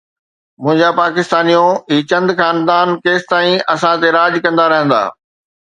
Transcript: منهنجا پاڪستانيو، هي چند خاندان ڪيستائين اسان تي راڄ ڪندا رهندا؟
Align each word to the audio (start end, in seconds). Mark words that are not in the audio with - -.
منهنجا 0.63 0.87
پاڪستانيو، 0.99 1.65
هي 1.93 1.97
چند 2.13 2.27
خاندان 2.41 2.87
ڪيستائين 3.03 3.57
اسان 3.73 3.95
تي 4.01 4.09
راڄ 4.17 4.33
ڪندا 4.45 4.65
رهندا؟ 4.71 5.01